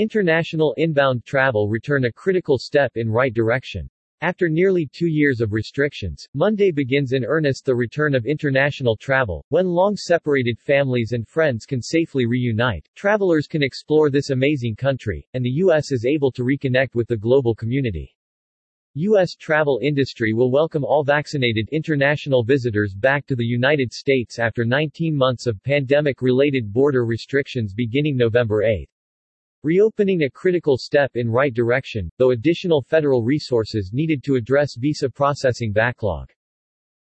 International 0.00 0.72
inbound 0.78 1.26
travel 1.26 1.68
return 1.68 2.06
a 2.06 2.12
critical 2.12 2.56
step 2.56 2.90
in 2.94 3.10
right 3.10 3.34
direction. 3.34 3.86
After 4.22 4.48
nearly 4.48 4.88
two 4.90 5.08
years 5.08 5.42
of 5.42 5.52
restrictions, 5.52 6.26
Monday 6.32 6.70
begins 6.70 7.12
in 7.12 7.22
earnest 7.22 7.66
the 7.66 7.74
return 7.74 8.14
of 8.14 8.24
international 8.24 8.96
travel. 8.96 9.44
When 9.50 9.66
long 9.66 9.96
separated 9.96 10.58
families 10.58 11.12
and 11.12 11.28
friends 11.28 11.66
can 11.66 11.82
safely 11.82 12.24
reunite, 12.24 12.88
travelers 12.94 13.46
can 13.46 13.62
explore 13.62 14.08
this 14.08 14.30
amazing 14.30 14.74
country, 14.76 15.28
and 15.34 15.44
the 15.44 15.56
U.S. 15.64 15.92
is 15.92 16.06
able 16.06 16.32
to 16.32 16.44
reconnect 16.44 16.94
with 16.94 17.06
the 17.06 17.18
global 17.18 17.54
community. 17.54 18.16
U.S. 18.94 19.34
travel 19.34 19.80
industry 19.82 20.32
will 20.32 20.50
welcome 20.50 20.82
all 20.82 21.04
vaccinated 21.04 21.68
international 21.72 22.42
visitors 22.42 22.94
back 22.94 23.26
to 23.26 23.36
the 23.36 23.44
United 23.44 23.92
States 23.92 24.38
after 24.38 24.64
19 24.64 25.14
months 25.14 25.46
of 25.46 25.62
pandemic-related 25.62 26.72
border 26.72 27.04
restrictions 27.04 27.74
beginning 27.74 28.16
November 28.16 28.62
8. 28.62 28.88
Reopening 29.62 30.22
a 30.22 30.30
critical 30.30 30.78
step 30.78 31.10
in 31.16 31.28
right 31.28 31.52
direction, 31.52 32.10
though 32.16 32.30
additional 32.30 32.80
federal 32.80 33.22
resources 33.22 33.90
needed 33.92 34.24
to 34.24 34.36
address 34.36 34.74
visa 34.74 35.10
processing 35.10 35.70
backlog. 35.70 36.30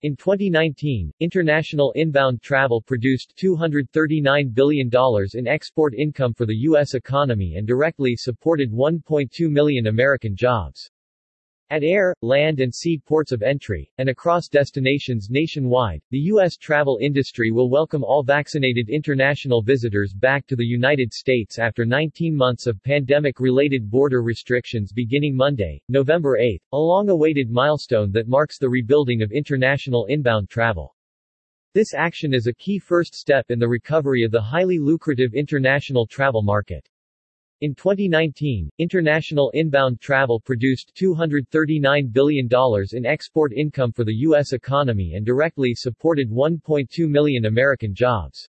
In 0.03 0.17
2019, 0.17 1.13
international 1.21 1.93
inbound 1.95 2.43
travel 2.43 2.83
produced 2.83 3.35
$239 3.41 4.55
billion 4.55 4.91
in 5.35 5.47
export 5.47 5.95
income 5.95 6.35
for 6.35 6.47
the 6.47 6.57
U.S. 6.57 6.95
economy 6.95 7.55
and 7.57 7.67
directly 7.67 8.17
supported 8.17 8.73
1.2 8.73 9.51
million 9.51 9.87
American 9.87 10.35
jobs. 10.35 10.91
At 11.71 11.85
air, 11.85 12.15
land 12.23 12.61
and 12.61 12.75
sea 12.75 12.97
ports 12.97 13.31
of 13.31 13.43
entry, 13.43 13.93
and 13.99 14.09
across 14.09 14.49
destinations 14.49 15.29
nationwide, 15.29 16.01
the 16.09 16.19
U.S. 16.33 16.57
travel 16.57 16.99
industry 17.03 17.51
will 17.51 17.69
welcome 17.69 18.03
all 18.03 18.23
vaccinated 18.23 18.89
international 18.89 19.61
visitors 19.61 20.15
back 20.15 20.47
to 20.47 20.57
the 20.57 20.65
United 20.65 21.13
States 21.13 21.59
after 21.59 21.85
19 21.85 22.35
months 22.35 22.67
of 22.67 22.83
pandemic-related 22.85 23.91
border 23.91 24.23
restrictions 24.23 24.95
beginning 24.95 25.37
Monday, 25.37 25.79
November 25.91 26.39
8, 26.39 26.63
a 26.73 26.79
long-awaited 26.79 27.51
milestone 27.51 28.11
that 28.13 28.29
marks 28.29 28.59
the 28.59 28.71
rebuilding 28.71 29.21
of 29.21 29.31
international 29.31 30.07
inbound 30.07 30.49
travel. 30.49 30.97
This 31.75 31.93
action 31.93 32.33
is 32.33 32.47
a 32.47 32.55
key 32.55 32.79
first 32.79 33.15
step 33.15 33.45
in 33.51 33.59
the 33.59 33.69
recovery 33.69 34.25
of 34.25 34.31
the 34.31 34.41
highly 34.41 34.79
lucrative 34.79 35.35
international 35.35 36.07
travel 36.07 36.43
market. 36.43 36.89
In 37.61 37.75
2019, 37.75 38.71
international 38.79 39.51
inbound 39.53 40.01
travel 40.01 40.39
produced 40.39 40.93
$239 40.95 42.13
billion 42.13 42.49
in 42.93 43.05
export 43.05 43.53
income 43.53 43.91
for 43.91 44.05
the 44.05 44.15
U.S. 44.15 44.53
economy 44.53 45.15
and 45.15 45.27
directly 45.27 45.75
supported 45.75 46.31
1.2 46.31 47.09
million 47.09 47.47
American 47.47 47.93
jobs. 47.93 48.49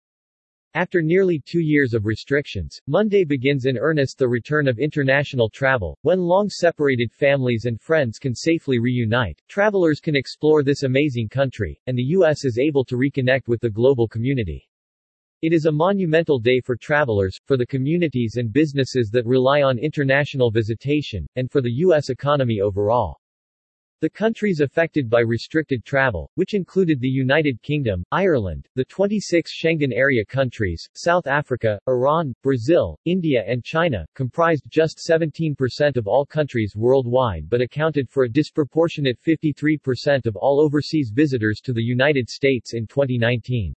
After 0.73 1.03
nearly 1.03 1.39
two 1.45 1.59
years 1.59 1.93
of 1.93 2.07
restrictions, 2.07 2.81
Monday 2.87 3.23
begins 3.23 3.65
in 3.65 3.77
earnest 3.77 4.17
the 4.17 4.27
return 4.27 4.67
of 4.67 4.79
international 4.79 5.51
travel. 5.51 5.99
When 6.01 6.19
long 6.19 6.49
separated 6.49 7.11
families 7.11 7.65
and 7.65 7.79
friends 7.79 8.17
can 8.17 8.33
safely 8.33 8.79
reunite, 8.79 9.39
travelers 9.47 9.99
can 9.99 10.15
explore 10.15 10.63
this 10.63 10.81
amazing 10.81 11.29
country, 11.29 11.79
and 11.85 11.95
the 11.95 12.09
U.S. 12.17 12.43
is 12.43 12.57
able 12.57 12.83
to 12.85 12.97
reconnect 12.97 13.47
with 13.47 13.61
the 13.61 13.69
global 13.69 14.07
community. 14.07 14.67
It 15.45 15.53
is 15.53 15.67
a 15.67 15.71
monumental 15.71 16.39
day 16.39 16.59
for 16.59 16.75
travelers, 16.75 17.39
for 17.45 17.55
the 17.55 17.67
communities 17.67 18.37
and 18.37 18.51
businesses 18.51 19.11
that 19.11 19.27
rely 19.27 19.61
on 19.61 19.77
international 19.77 20.49
visitation, 20.49 21.27
and 21.35 21.51
for 21.51 21.61
the 21.61 21.71
U.S. 21.85 22.09
economy 22.09 22.61
overall. 22.61 23.21
The 24.01 24.09
countries 24.09 24.59
affected 24.59 25.07
by 25.07 25.19
restricted 25.19 25.85
travel, 25.85 26.31
which 26.33 26.55
included 26.55 26.99
the 26.99 27.07
United 27.07 27.61
Kingdom, 27.61 28.03
Ireland, 28.11 28.67
the 28.73 28.85
26 28.85 29.51
Schengen 29.55 29.93
area 29.93 30.25
countries, 30.25 30.89
South 30.95 31.27
Africa, 31.27 31.77
Iran, 31.87 32.33
Brazil, 32.41 32.97
India 33.05 33.43
and 33.45 33.63
China, 33.63 34.03
comprised 34.15 34.63
just 34.67 34.97
17% 34.97 35.95
of 35.95 36.07
all 36.07 36.25
countries 36.25 36.75
worldwide 36.75 37.47
but 37.51 37.61
accounted 37.61 38.09
for 38.09 38.23
a 38.23 38.31
disproportionate 38.31 39.21
53% 39.21 40.25
of 40.25 40.35
all 40.37 40.59
overseas 40.59 41.11
visitors 41.13 41.61
to 41.61 41.71
the 41.71 41.83
United 41.83 42.31
States 42.31 42.73
in 42.73 42.87
2019. 42.87 43.75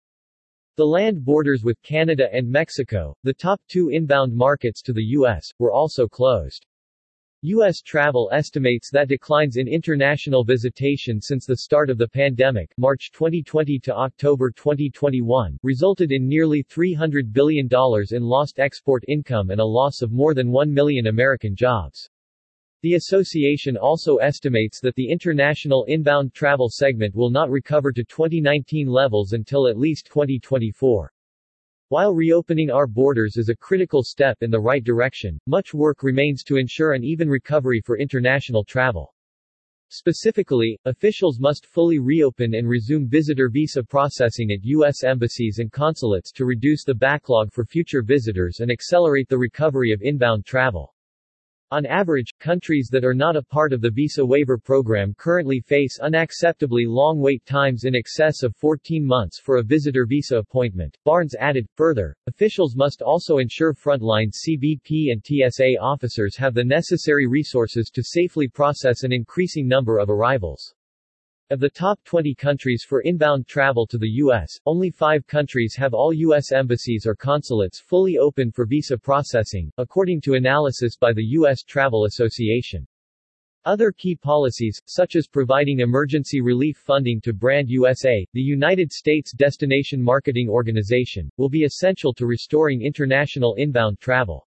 The 0.77 0.85
land 0.85 1.25
borders 1.25 1.65
with 1.65 1.81
Canada 1.81 2.29
and 2.35 2.51
Mexico, 2.51 3.17
the 3.23 3.33
top 3.33 3.63
two 3.67 3.89
inbound 3.89 4.35
markets 4.35 4.83
to 4.83 4.93
the 4.93 5.05
U.S., 5.05 5.51
were 5.59 5.73
also 5.73 6.07
closed. 6.07 6.67
U.S. 7.41 7.81
Travel 7.81 8.29
estimates 8.31 8.91
that 8.91 9.09
declines 9.09 9.57
in 9.57 9.69
international 9.69 10.45
visitation 10.45 11.19
since 11.19 11.47
the 11.47 11.57
start 11.57 11.89
of 11.89 11.97
the 11.97 12.09
pandemic 12.09 12.75
March 12.77 13.11
2020 13.13 13.79
to 13.79 13.97
October 13.97 14.51
2021 14.51 15.57
resulted 15.63 16.13
in 16.13 16.29
nearly 16.29 16.63
$300 16.63 17.33
billion 17.33 17.71
in 18.11 18.23
lost 18.23 18.59
export 18.59 19.03
income 19.09 19.49
and 19.49 19.61
a 19.61 19.65
loss 19.65 20.03
of 20.03 20.13
more 20.13 20.35
than 20.35 20.51
1 20.51 20.71
million 20.71 21.07
American 21.07 21.57
jobs. 21.57 22.11
The 22.87 22.95
association 22.95 23.77
also 23.77 24.19
estimates 24.19 24.79
that 24.79 24.95
the 24.95 25.11
international 25.11 25.87
inbound 25.89 26.33
travel 26.35 26.69
segment 26.71 27.17
will 27.17 27.31
not 27.31 27.51
recover 27.51 27.91
to 27.91 28.05
2019 28.05 28.87
levels 28.87 29.33
until 29.33 29.67
at 29.67 29.77
least 29.77 30.07
2024. 30.07 31.13
While 31.89 32.15
reopening 32.15 32.71
our 32.71 32.87
borders 32.87 33.39
is 33.39 33.49
a 33.49 33.57
critical 33.57 34.05
step 34.05 34.37
in 34.41 34.53
the 34.53 34.61
right 34.61 34.85
direction, 34.85 35.37
much 35.49 35.75
work 35.75 36.05
remains 36.05 36.45
to 36.45 36.59
ensure 36.59 36.93
an 36.93 37.03
even 37.03 37.29
recovery 37.29 37.81
for 37.85 37.99
international 37.99 38.63
travel. 38.63 39.13
Specifically, 39.89 40.79
officials 40.85 41.41
must 41.41 41.67
fully 41.67 41.99
reopen 41.99 42.55
and 42.55 42.69
resume 42.69 43.09
visitor 43.09 43.49
visa 43.49 43.83
processing 43.83 44.53
at 44.53 44.63
U.S. 44.63 45.03
embassies 45.03 45.59
and 45.59 45.73
consulates 45.73 46.31
to 46.31 46.45
reduce 46.45 46.85
the 46.85 46.95
backlog 46.95 47.53
for 47.53 47.65
future 47.65 48.05
visitors 48.05 48.61
and 48.61 48.71
accelerate 48.71 49.29
the 49.29 49.37
recovery 49.37 49.91
of 49.91 50.03
inbound 50.03 50.47
travel. 50.47 50.93
On 51.73 51.85
average, 51.85 52.33
countries 52.39 52.89
that 52.93 53.05
are 53.05 53.13
not 53.13 53.35
a 53.35 53.43
part 53.43 53.73
of 53.73 53.81
the 53.81 53.91
visa 53.91 54.25
waiver 54.25 54.57
program 54.57 55.15
currently 55.19 55.59
face 55.59 55.99
unacceptably 56.01 56.87
long 56.87 57.19
wait 57.19 57.45
times 57.45 57.83
in 57.83 57.97
excess 57.97 58.45
of 58.45 58.55
14 58.55 59.05
months 59.05 59.41
for 59.41 59.57
a 59.57 59.65
visitor 59.65 60.07
visa 60.07 60.37
appointment. 60.37 60.97
Barnes 61.05 61.35
added, 61.35 61.67
further, 61.75 62.17
officials 62.29 62.77
must 62.77 63.03
also 63.03 63.39
ensure 63.39 63.75
frontline 63.75 64.31
CBP 64.31 65.11
and 65.11 65.21
TSA 65.27 65.77
officers 65.81 66.37
have 66.37 66.55
the 66.55 66.63
necessary 66.63 67.27
resources 67.27 67.91
to 67.91 68.01
safely 68.01 68.47
process 68.47 69.03
an 69.03 69.13
increasing 69.13 69.67
number 69.67 69.99
of 69.99 70.09
arrivals. 70.09 70.73
Of 71.49 71.61
the 71.61 71.71
top 71.71 72.03
20 72.03 72.35
countries 72.35 72.85
for 72.85 73.03
inbound 73.03 73.47
travel 73.47 73.87
to 73.87 73.99
the 73.99 74.09
U.S., 74.25 74.59
only 74.67 74.91
five 74.91 75.25
countries 75.29 75.77
have 75.77 75.95
all 75.95 76.13
U.S. 76.13 76.51
embassies 76.51 77.07
or 77.07 77.15
consulates 77.15 77.79
fully 77.79 78.19
open 78.19 78.51
for 78.51 78.67
visa 78.67 78.99
processing, 78.99 79.71
according 79.79 80.23
to 80.23 80.35
analysis 80.35 80.97
by 80.97 81.13
the 81.13 81.23
U.S. 81.23 81.63
Travel 81.63 82.07
Association. 82.07 82.85
Other 83.65 83.93
key 83.93 84.17
policies, 84.17 84.83
such 84.87 85.15
as 85.15 85.29
providing 85.29 85.79
emergency 85.79 86.41
relief 86.41 86.79
funding 86.79 87.21
to 87.21 87.33
Brand 87.33 87.71
USA, 87.71 88.27
the 88.33 88.41
United 88.41 88.91
States 88.91 89.33
Destination 89.33 90.03
Marketing 90.03 90.49
Organization, 90.49 91.31
will 91.37 91.49
be 91.49 91.63
essential 91.63 92.13
to 92.15 92.27
restoring 92.27 92.83
international 92.83 93.55
inbound 93.55 94.01
travel. 94.01 94.46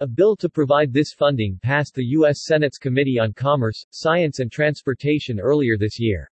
A 0.00 0.06
bill 0.06 0.36
to 0.36 0.48
provide 0.48 0.92
this 0.92 1.12
funding 1.12 1.58
passed 1.60 1.96
the 1.96 2.04
U.S. 2.04 2.44
Senate's 2.44 2.78
Committee 2.78 3.18
on 3.18 3.32
Commerce, 3.32 3.84
Science 3.90 4.38
and 4.38 4.52
Transportation 4.52 5.40
earlier 5.40 5.76
this 5.76 5.98
year. 5.98 6.30